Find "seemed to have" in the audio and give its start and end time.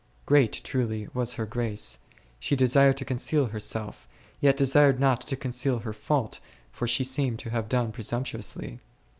7.03-7.69